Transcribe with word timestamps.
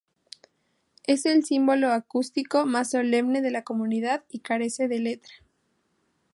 Es 1.03 1.27
el 1.27 1.45
símbolo 1.45 1.91
acústico 1.91 2.65
más 2.65 2.89
solemne 2.89 3.43
de 3.43 3.51
la 3.51 3.63
comunidad 3.63 4.23
y 4.29 4.39
carece 4.39 4.87
de 4.87 4.97
letra. 4.97 5.33